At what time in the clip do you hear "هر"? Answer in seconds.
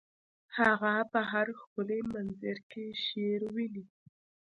1.31-1.47